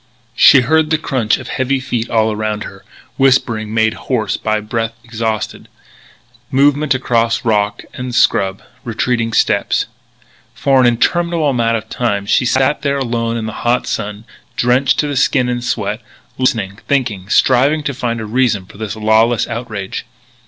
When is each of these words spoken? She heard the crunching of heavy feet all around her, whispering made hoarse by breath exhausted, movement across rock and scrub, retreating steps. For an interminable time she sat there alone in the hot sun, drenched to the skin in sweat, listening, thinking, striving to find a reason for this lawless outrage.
She 0.35 0.61
heard 0.61 0.89
the 0.89 0.97
crunching 0.97 1.39
of 1.41 1.47
heavy 1.49 1.79
feet 1.79 2.09
all 2.09 2.31
around 2.31 2.63
her, 2.63 2.83
whispering 3.17 3.71
made 3.71 3.93
hoarse 3.93 4.35
by 4.35 4.59
breath 4.59 4.93
exhausted, 5.03 5.67
movement 6.49 6.95
across 6.95 7.45
rock 7.45 7.83
and 7.93 8.15
scrub, 8.15 8.63
retreating 8.83 9.31
steps. 9.31 9.85
For 10.55 10.81
an 10.81 10.87
interminable 10.87 11.55
time 11.87 12.25
she 12.25 12.47
sat 12.47 12.81
there 12.81 12.97
alone 12.97 13.37
in 13.37 13.45
the 13.45 13.53
hot 13.61 13.85
sun, 13.85 14.25
drenched 14.55 14.97
to 15.01 15.07
the 15.07 15.15
skin 15.15 15.47
in 15.47 15.61
sweat, 15.61 16.01
listening, 16.35 16.79
thinking, 16.87 17.29
striving 17.29 17.83
to 17.83 17.93
find 17.93 18.19
a 18.19 18.25
reason 18.25 18.65
for 18.65 18.79
this 18.79 18.95
lawless 18.95 19.47
outrage. 19.47 20.05